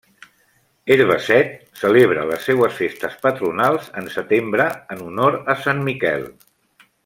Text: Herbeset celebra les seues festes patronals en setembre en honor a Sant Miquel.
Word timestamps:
Herbeset 0.95 1.51
celebra 1.81 2.23
les 2.31 2.47
seues 2.49 2.73
festes 2.79 3.19
patronals 3.27 3.93
en 4.03 4.11
setembre 4.17 4.69
en 4.97 5.05
honor 5.11 5.39
a 5.55 5.59
Sant 5.67 5.89
Miquel. 5.91 6.27